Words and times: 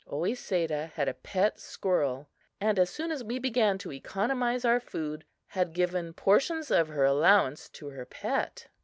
Oesedah 0.11 0.87
had 0.95 1.07
a 1.07 1.13
pet 1.13 1.59
squirrel, 1.59 2.27
and 2.59 2.79
as 2.79 2.89
soon 2.89 3.11
as 3.11 3.23
we 3.23 3.37
began 3.37 3.77
to 3.77 3.91
economize 3.91 4.65
our 4.65 4.79
food 4.79 5.23
had 5.49 5.73
given 5.73 6.11
portions 6.15 6.71
of 6.71 6.87
her 6.87 7.05
allowance 7.05 7.69
to 7.69 7.85
her 7.89 8.07
pet. 8.07 8.67